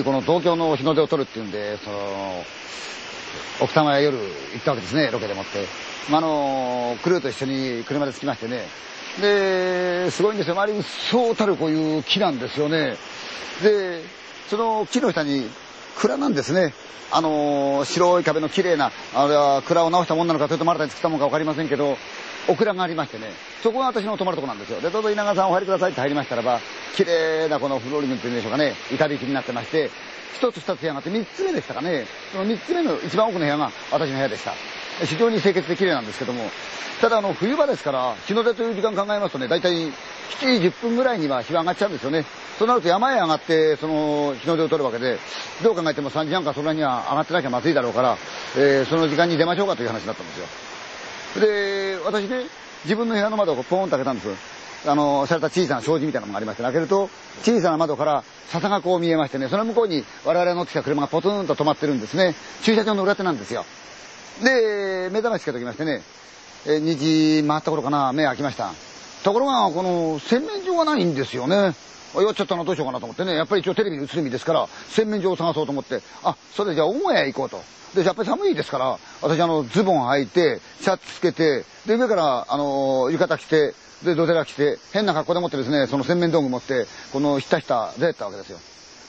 [0.00, 2.44] にこの東京の日の出を撮るっていうんで、その、
[3.60, 4.24] 奥多摩へ夜行
[4.58, 5.64] ったわけですね、ロケでもって。
[6.10, 8.66] まあ、あの、クルーと一緒に車で着きましてね。
[9.20, 10.54] で、すごいんですよ。
[10.54, 12.96] 周りにそうたるこういう木なんですよね。
[13.62, 14.02] で、
[14.48, 15.48] その木の下に
[15.96, 16.72] 蔵なんですね。
[17.12, 21.96] あの、白い壁の綺麗な、あれは蔵を直したもんなのか、それとも新たに作ったもんか分かりませんけど、
[22.48, 23.26] オクラがありましてね、
[23.62, 24.80] そこが私の泊まるとこなんですよ。
[24.80, 26.60] で、どうぞ稲川さんお入りくださいって入りましたらば、
[26.96, 29.90] 綺麗なこのフローリングっていうんでしょうかね、板引きになってまして、
[30.36, 34.54] 一つ二つ部屋があって三つ目でしたかね、その三つ目の一番奥の部屋が私の部屋でした。
[35.04, 36.50] 非常に清潔で綺麗なんですけども、
[37.00, 39.92] ただあの冬場ですから、日の出という時間考えますとね、大体7
[40.40, 42.24] 時10分ぐらいには日が上がっちゃうんですよね。
[42.58, 45.18] そうなると山へ上がって、その日の出を取るわけで、
[45.62, 48.18] どう考えても3時半かそんなには上がってなきゃまずいだろうから、
[48.56, 50.69] えー、その時間に出ましょうかという話になったんですよ。
[51.38, 52.46] で、私ね、
[52.84, 54.28] 自分の部屋の窓をポーンと開けたんです。
[54.88, 57.10] あの、された小さな障子みたいなのがありまして、開けると、
[57.42, 62.34] 小さな窓から笹がこう見えましてね、その向こうに我々が乗ってきた車がポツンと止まってるんですね。
[62.62, 63.64] 駐車場の裏手なんですよ。
[64.42, 66.02] で、目覚ましつけときましてね、
[66.66, 68.72] え2時回った頃かな、目開きました。
[69.22, 71.74] ところが、この洗面所がないんですよね。
[72.14, 77.62] 弱っちゃったのどうしようかなと思ってね、やっぱり一応テレビに映る意味ですから、洗面所を探そうと思って、あ、それじゃあ母屋へ行こうと。
[77.94, 88.58] で、やっぱり寒いですから、私あの、ズボン履いて、シャツつけて、で、上から、あの、浴衣着て、で、土手ら着て、変な格好でもってですね、その洗面道具持って、このひたひた出たわけですよ。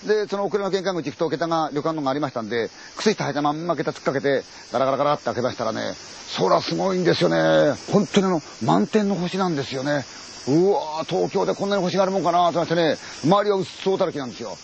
[0.05, 5.94] で、その遅れの玄関口行くと、桁が、旅館のがありましたんで、靴下履いたまんま桁突っかけて、ガラガラガラって開けましたらね、
[6.38, 7.73] 空すごいんですよね。
[7.91, 10.03] 本当にあの、満天の星なんですよね。
[10.47, 14.57] うわ東京でこんなに星があるもんかなと思ってね、周りはうっそうたるきなんですよ。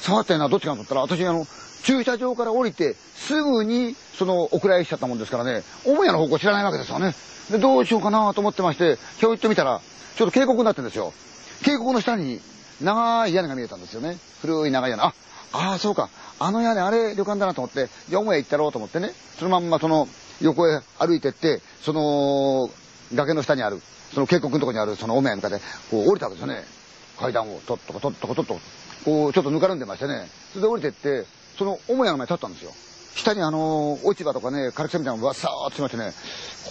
[0.00, 1.46] さてな、どっちかと思ったら、私あの、
[1.82, 7.14] 駐車場から降りて、すぐに、その、お蔵入りしちゃったもんですからね、母屋の方向知らないわけですよね。
[7.50, 9.80] で、どうしようかなと思ってまして、今日行ってみたら、
[10.16, 11.12] ちょっと渓谷になってるんですよ。
[11.64, 12.40] 渓谷の下に、
[12.80, 14.18] 長い屋根が見えたんですよね。
[14.42, 15.02] 古い長い屋根。
[15.02, 15.12] あ、
[15.52, 16.08] ああ、そうか。
[16.38, 20.08] あの屋根、あれ、旅館だなと思って、じゃあ母屋行ったろうと思ってね、そのまんまその、
[20.40, 22.70] 横へ歩いてって、その、
[23.14, 23.82] 崖の下にある、
[24.14, 26.64] その渓谷のとこにあるその母屋に向かって、こう降りたわけですよね。
[27.18, 28.58] 階段を、とっとこ、とっとこ、とっと
[29.04, 30.28] こ、う、ちょっとぬかるんでましてね。
[30.52, 31.26] それで降りてって、
[31.58, 32.72] その母屋の前に立ったんですよ。
[33.14, 36.12] 下にあの、落ち葉とかね、枯れ草みたいなのがわさーっとしまってね、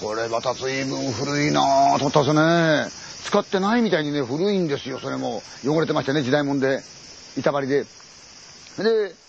[0.02, 3.09] これまた随分古いなぁと思ったんですよね。
[3.26, 5.44] 使ってないみたいにね、古いんですよ、それも。
[5.66, 6.82] 汚れてましてね、時代物で。
[7.38, 7.84] 板張りで。
[7.84, 7.88] で、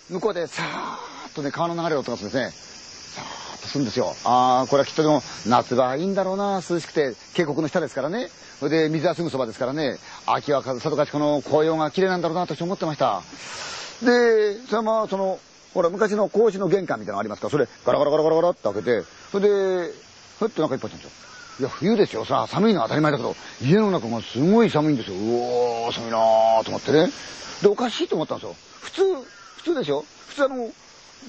[0.09, 2.51] 向こうでさーっとね、川の流れる音がするんですね。
[2.51, 4.15] さーっとするんですよ。
[4.25, 8.29] あー、これはきっとでも、夏場いいんだろうな、涼しくて、渓谷の下ですからね。
[8.59, 9.97] それで、水はすぐそばですからね。
[10.25, 13.21] 秋は里かちこの紅葉が綺麗なんだろうな、と思ってました。
[14.03, 15.39] で、それまあ、その、
[15.73, 17.47] ほら、昔の格子の玄関みたいなのありますか？
[17.47, 19.47] ら、それ、ガラガラガラガラガラって開けて、それ
[19.87, 19.93] で、
[20.39, 21.11] ふっと中いっぱいったんですよ。
[21.59, 22.25] いや、冬ですよ。
[22.25, 25.15] さ、寒いのは当たり前だけど、家の中がすごい寒いんですよ。
[25.15, 27.09] うおー、寒いなーと思ってね。
[27.61, 28.55] で、おかしいと思ったんですよ。
[28.81, 29.01] 普通、
[29.57, 30.71] 普通でしょ普通あの、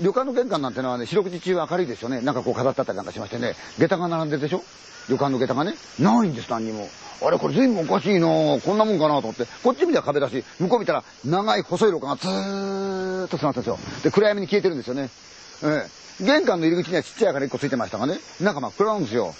[0.00, 2.20] 旅館の玄関なんてのはね、四六時中明るいですよね。
[2.20, 4.62] なんかこう飾ってあったりなんかしましてね、下駄が並んでるでしょ
[5.08, 5.74] 旅館の下駄がね。
[5.98, 6.88] ないんです、何にも。
[7.24, 9.44] あれ、これ随分おかしいなこんなもんかなと思って。
[9.62, 13.78] こっち見たら壁だし、向こう見たら長い細い廊下がずーっと繋がってんですよ。
[14.02, 15.10] で、暗闇に消えてるんですよね。
[15.64, 15.88] え
[16.20, 16.24] え。
[16.24, 19.34] 玄関の入り口にはちっちゃい明かり1個ついてましたがね、中真っ暗なんですよ。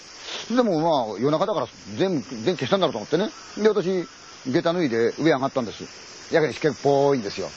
[0.49, 3.29] でもまあ、夜中だから全部電気消したんだろうと思ってね。
[3.57, 4.07] で、私、
[4.45, 5.83] 下駄脱いで上上がったんです。
[6.33, 7.47] やけに湿気っぽいんですよ。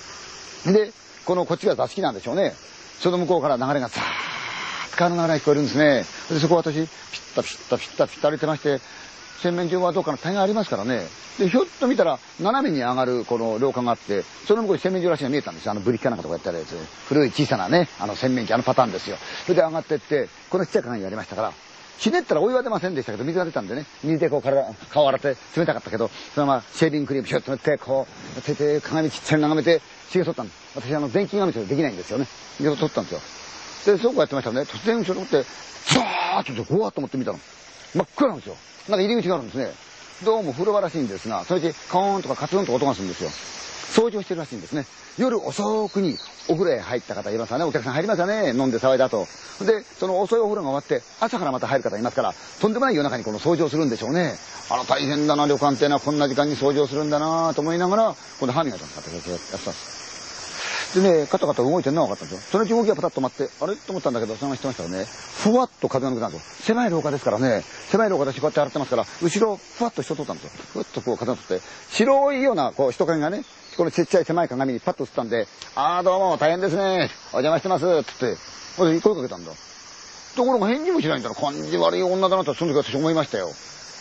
[0.73, 0.93] で、
[1.25, 2.55] このこっちが座敷なんでしょうね。
[3.01, 6.05] その向こうから流れがザーッと川の流れが聞こえるんですね。
[6.31, 6.87] で、そこ私、ピッ
[7.35, 8.81] タピッタピッタピッタ歩いてまして、
[9.43, 11.03] 洗面所はどうかの大概ありますからね。
[11.39, 15.73] で、ひょっと見たら、斜めに上がるこの廊下があって、その向こうに洗面所らしいが見えたんですよ。
[15.73, 16.77] あのブリキかなんかとかやったやつ。
[17.09, 19.19] 古い小さなね、あの洗面器、あのパターンですよ。
[19.45, 21.53] それで上がってって、このちっちゃい鏡がありましたから、
[21.99, 28.07] ひねったらお湯は出ませんでしたけど、水が出たんでね、水でこう体、顔洗って冷たかったけど、そのままシェービングクリームシュッと塗って、こ
[28.39, 29.81] う、手で鏡ちっちゃい眺めて、
[30.11, 30.59] 髭剃ったんです。
[30.77, 32.27] 私あの、電気鏡でできないんですよね。
[32.61, 33.97] で、取ったんですよ。
[33.97, 35.43] で、そうこうやってましたらね、突然後ろって、
[35.95, 37.41] ザーッとこうわっと思ってみたの。
[37.95, 38.57] 真っ暗なんですよ。
[38.89, 39.71] なんか入り口があるんですね。
[40.25, 43.31] どうも風呂場らしいんですが、そのうちカーンとかカツンと音がするんですよ。
[43.95, 44.87] 掃除をしてるらしいんですね。
[45.19, 46.19] 夜遅くに
[46.49, 47.65] お風呂へ入った方いますかね。
[47.65, 48.51] お客さん入りますよね。
[48.51, 49.27] 飲んで騒いだと。
[49.65, 54.35] で、その遅いお風呂が終わって、朝からまた入る方いますから、とんでもない夜中にこの掃除をするんでしょうね。
[54.69, 60.06] あら、大変だな、旅館ってのはこんな時間に掃除をするんだなと思いながら、この歯磨きを使ってやってたんです。
[60.95, 62.51] でね、カタカタ動いてるのは分かったんですよ。
[62.53, 63.77] そのうち動きがパタッと止まって、あれ？
[63.77, 66.65] と思ったんだけど、そのまましてましたらね、ふわっと風が抜けたんですよ。
[66.65, 70.51] 狭い廊下ですからね、狭い廊下でこうやって洗ってますから、後ろ、ふわっと人通ったんですよ。
[70.73, 73.45] ふわっとこう風が通って、白いようなこう人影がね、
[73.77, 77.11] このちっちゃい狭い鏡にパッと映ったんで、あーどうも、大変ですね。
[77.33, 78.05] お邪魔してます。
[78.05, 78.37] つって、
[78.77, 79.53] 声かけたんだ。
[80.37, 81.35] ところが返事もしないんだろ。
[81.35, 83.49] 感じ悪い女だなとその時私思いましたよ。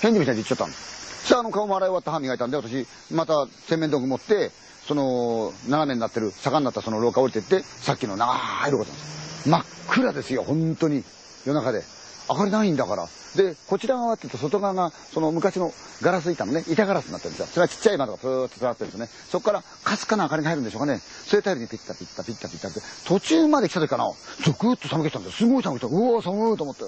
[0.01, 0.73] 返事もしないで言っちゃったの。
[0.73, 4.51] さあ、あの顔も洗い終わった歯磨いたんで、私、また洗面道具持って、
[4.87, 8.33] その、斜めになってる、坂になったその廊下降りてって、さっきの長
[8.67, 9.49] い廊下なんです。
[9.49, 11.03] 真っ暗ですよ、本当に。
[11.45, 11.94] 夜中で。
[12.29, 13.07] 明かりないんだから。
[13.35, 17.47] で、こちら側って言うと外側が、その昔のガラス板のね、板ガラスになってるんですよ。
[17.47, 19.09] それはちっちゃい窓がプーッと伝わってるんですね。
[19.29, 20.99] そこからかすかな明かりが入るんでしょうかね。
[20.99, 24.05] それ頼りにピッタピッタピッタピッタって、途中まで来た時かな、
[24.43, 25.47] ゾクッと寒気したんですよ。
[25.47, 25.95] すごい寒気した。
[25.95, 26.83] うわ寒いと思って。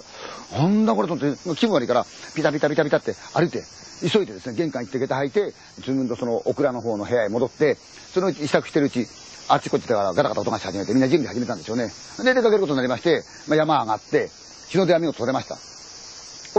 [0.58, 2.06] なんだこれと思って、気分悪いから、
[2.36, 3.64] ピタピタピタピタって歩いて、
[4.02, 7.76] 急いでですね、玄関行って下駄履いて、自分のそのオクラの方の部屋へ戻って、
[8.14, 9.08] そのうち支度してるうち、
[9.50, 11.90] あっちこっちだからガタガタ音がし始めて、みんな準備始めたんですよね。
[12.24, 14.30] で、出かけることになりまして、まあ、山上がって、
[14.70, 15.58] 日の出は見事取れました。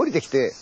[0.01, 0.53] 降りてきて、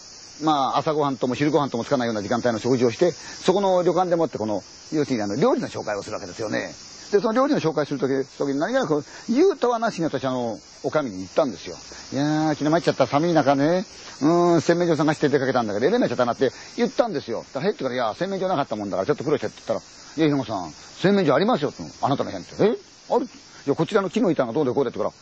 [0.42, 4.62] まあ、朝ごはんとも昼ごはんともつかないような時間帯の食事をして、そこの旅館でもってこの、
[4.92, 6.74] 要するにあの、料理の紹介をするわけですよね。
[7.12, 11.76] で、その料理の紹介するとき、時に何気なく、言うとはなしに私あの、お上に言ったんですよ。
[12.12, 13.86] いやー、昨日参っちゃった寒い中ね、
[14.22, 17.44] うん、洗面所探して出かけたんだけど、エレメちゃったなって言ったんですよ。
[17.54, 21.72] だから、へってから、いや、洗面所なかったもんだから、ちょっと苦労してって言ったら、いや、ひのさん、洗面所ありますよ、
[22.02, 22.46] あなたの部屋に。
[22.60, 22.76] え？
[23.08, 23.24] ある？
[23.24, 23.28] い
[23.66, 25.12] や、こちらの木の板がどうでこうでってから、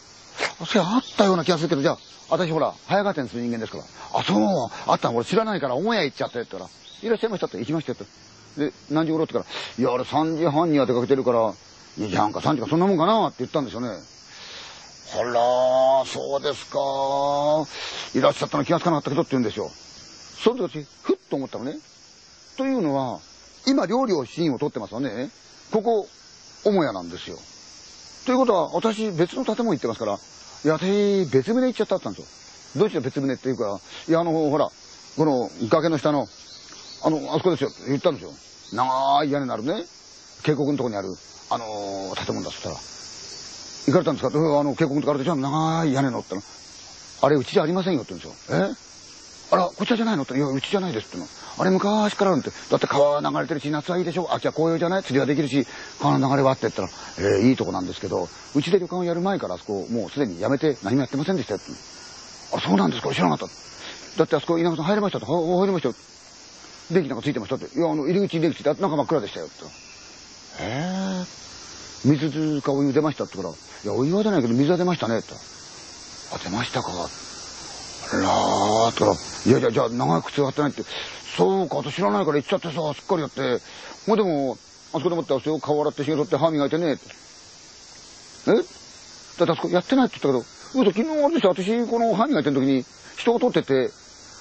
[0.67, 1.99] それあったような気がするけど、じゃあ、
[2.31, 3.85] 私ほら、早川店する人間ですから、
[4.15, 6.71] あ、そう、あったの俺知らないから、母屋行っちゃってって言ったら、
[7.03, 8.05] いらっしゃいましたって行きましたって。
[8.57, 11.53] で、何時頃って言ったら、いや、あれ3時半には出かけてるから、
[11.99, 13.89] 2時半か3時かそんなもんかなって言ったんですよね。
[15.17, 16.79] あら、そうですか。
[18.19, 19.71] いらっしゃったの気がつかなかったけどって言うんですよ。
[20.43, 21.79] その時、ふっと思ったのね。
[22.57, 23.21] というのは、
[23.67, 25.31] 今料理をシーンを撮ってますよね。
[25.71, 26.09] ここ、
[26.65, 27.39] 母屋なんですよ。
[28.25, 30.17] ということは、私別の建物行ってますから、い
[30.69, 32.81] や、私別棟行っちゃったったんですよ。
[32.81, 34.71] どうして別棟っていうか、いや、あの、ほら、
[35.17, 36.27] この崖の下の、
[37.03, 38.33] あの、あそこですよ、言ったんですよ。
[38.73, 39.85] 長い屋根のあるね、
[40.43, 41.09] 渓谷のとこにある、
[41.51, 44.61] あのー、建物だっつったら、行かれたんですか？
[44.61, 46.43] あの、渓谷のとこあるでしょ長い屋根のっての。
[47.21, 48.59] あれ、うちじゃありませんよって言うんですよ。
[48.59, 48.94] え？
[49.51, 50.23] あら、こちらじゃないの？
[50.23, 51.27] って、いや、うちじゃないですっての。
[51.59, 52.51] あれ、昔からあるって。
[52.71, 55.03] だって川流れてるし、夏はいいでしょ秋は紅葉じゃない？
[55.03, 55.67] 釣りはできるし、
[56.01, 56.89] 川の流れはって言ったら、
[57.19, 61.71] えー、いいとこなんですけど、うちで旅館をやる前からあそこ、もうすでに辞めて何もやってませんでしたよって。
[62.57, 63.15] あ、そうなんですか？
[63.15, 63.55] 知らなかった。
[64.19, 65.95] だってあそこ、稲穂さん入れましたって、入りましたよ。
[66.91, 67.79] 電気なんかついてましたって。
[67.79, 69.65] いや、あの、入り口入り口って、中真っ暗でしたよって。
[69.65, 69.69] へ
[70.61, 71.25] え。
[72.05, 75.35] 水かお湯出ましたって言ったら、いや、お湯は出ないけど水は出ましたねって。
[76.33, 76.89] あ、出ましたか。
[78.13, 80.83] らーったら、いやいや、じゃあ長い靴履ってないって、
[81.37, 83.61] そうか、私知らないから行っちゃってさ、すっかりやって、
[84.07, 84.57] もうでも、
[84.93, 86.87] あそこでもってあそこ顔洗って、ひげ取って歯磨いてね。
[86.93, 86.97] えだっ
[89.47, 92.85] てあそこやってないって言ったけど、昨日あれですよ、私この歯磨いてる時に
[93.17, 93.91] 人が通ってて、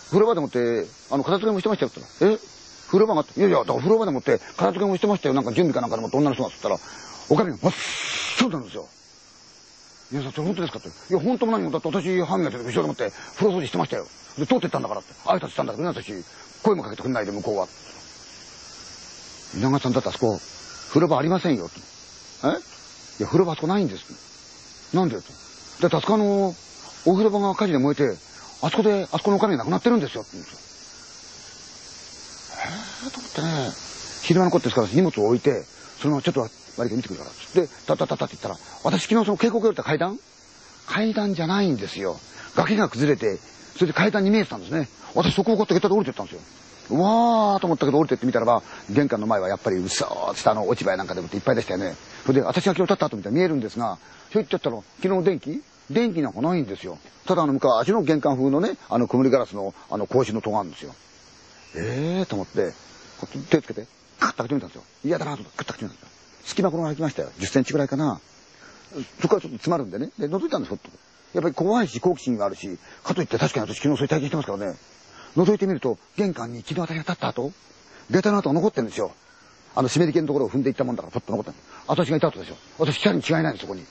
[0.09, 2.37] 風呂場でもって、あの、片付けもしてましたよって言ったら、え？
[2.87, 5.33] 風呂場があって、いやいや、だから風呂場でもって片付けもしてましたよ。
[5.33, 6.89] なんか準備かなんかでもって女の人がって言ったら、
[7.29, 7.73] おかみが真っ
[8.37, 8.87] 白なんですよ。
[10.13, 10.89] いや、それ本当ですかって。
[10.89, 14.05] いや、本当も何もだって私歯磨いてる後ろでもって風呂掃除してましたよ。
[14.37, 15.11] で、通ってったんだからって。
[15.25, 16.13] 挨拶したんだけどね、私。
[16.61, 17.67] 声もかけてくんないで、向こうは。
[19.55, 20.39] 稲川さんだってあそこ、
[20.89, 21.67] 風呂場ありませんよ。
[22.43, 22.47] え？
[22.47, 24.95] いや、風呂場あそこないんです。
[24.95, 25.23] なんでと。
[25.81, 26.55] だってあそこの、
[27.05, 28.15] お風呂場が火事で燃えて、
[28.61, 30.21] あそこで、あそこのお金なくなってるんですよ。
[30.21, 30.59] って言うんですよ。
[32.61, 33.13] えー？
[33.13, 33.71] と思ってね、
[34.21, 35.65] 昼間のことですから荷物を置いて、
[36.03, 36.41] そのちょっと
[36.77, 37.31] 割り見てくるから。
[37.31, 40.19] つって、タッタタタって言ったら、私昨日その渓谷降りた階段？
[40.85, 42.19] 階段じゃないんですよ。
[42.55, 44.89] 崖が崩れて、それで階段に見えてたんですね。
[45.15, 46.41] 私そこをこうやって下降りてったんですよ。
[46.89, 51.95] うわーと思ったけど降りてってみたらば、玄関の前はやっぱりうっそー下の落ち葉やなんかでもっていっぱいでしたよね。
[52.25, 53.97] それで私が今日立った後見たら見えるんですが、
[54.31, 55.63] ひょいってやったら、昨日電気？
[55.89, 56.97] 電気なんかないんですよ。
[57.25, 60.93] ただあの昔の玄関風のね、あの曇りガラスのあの格子の戸があるんですよ。
[61.77, 62.73] ええーと思って、
[63.49, 63.87] 手つけて、
[64.23, 64.83] カッと開けてみたんですよ。
[65.03, 66.13] 嫌だなと思って、カッと開けてみたんですよ。
[66.45, 67.31] 隙間転がりましたよ。
[67.39, 68.19] 10センチぐらいかな。
[69.21, 70.11] そこからちょっと詰まるんでね。
[70.17, 70.79] で、覗いたんですよ、
[71.33, 74.75] やっぱり怖いし、好奇心があるし、かといって確かに私昨日そういう体験してますからね。
[75.35, 77.51] 覗いてみると、玄関に昨日私が立った後、
[78.09, 79.11] 出たの跡が残ってるんですよ。
[79.75, 81.59] あの、湿り気のところを踏んでいったもんだから、ポッと残って。
[81.87, 82.55] 私がいた後でしょ。
[82.77, 83.83] 私、光に違いないんです、そこに。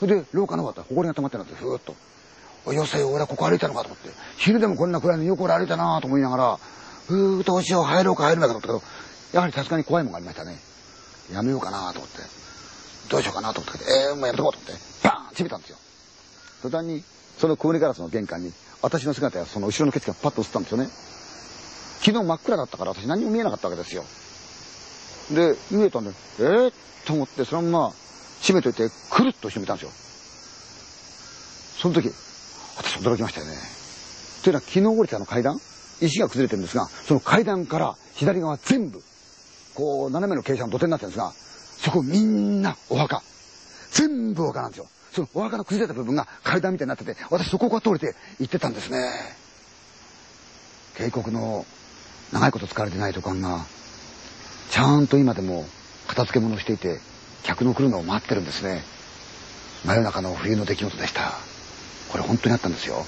[0.00, 1.94] それで、廊下の方だったら、埃が溜まってるんですふーっと。
[2.66, 4.10] およせよ、俺はここ歩いたのかと思って。
[4.36, 6.58] 昼でもこんな暗いのよく俺歩いたなと思いながら、
[7.06, 10.58] ふーどうしよう、入ろうか入るのかと思ったけど、やはりさすがに怖いもんがありましたね。
[11.32, 12.18] やめようかなと思って。
[13.10, 15.78] どうしようかなと思って、えー、もうやめとこうと思って、バーン閉めたんですよ。
[16.62, 17.02] 途端に、
[17.38, 20.88] その曇りガラスの玄関に、私の姿やその後ろの景色がパッと映ったんですよね。
[22.00, 24.04] 昨日真っ暗だったから私何も見えなかったわけですよ。
[25.30, 26.72] で、見えたんで、えー、
[27.06, 27.92] と思ってそのまま
[28.40, 29.90] 閉めといて、くるっと閉めたんですよ。
[31.82, 32.10] その時、
[32.76, 33.52] 私驚きましたよね。
[34.42, 35.60] というのは昨日降りたあの階段、
[36.00, 39.02] 石が崩れてるんですが、その階段から左側全部、
[39.78, 43.22] こう、斜めの傾斜の土手になってるんですが、そこみんなお墓。
[43.92, 44.86] 全部お墓なんですよ。
[45.12, 48.98] そのお墓の崩れた部分が階段みたいになってて、私そこを通れて行ってたんですね。
[50.96, 51.64] 渓谷の
[52.32, 53.64] 長いこと使われてない土管が、
[54.70, 55.64] ちゃんと今でも
[56.08, 56.98] 片付け物をしていて
[57.42, 58.82] 客の来るのを待ってるんですね
[59.84, 61.32] 真夜中の冬の出来事でした
[62.10, 63.04] これ本当にあったんですよ